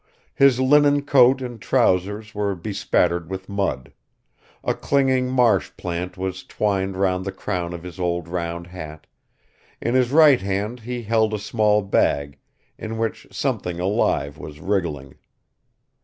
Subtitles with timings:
[0.33, 3.93] His linen coat and trousers were bespattered with mud;
[4.63, 9.05] a clinging marsh plant was twined round the crown of his old round hat,
[9.79, 12.39] in his right hand he held a small bag
[12.79, 15.19] in which something alive was wriggling.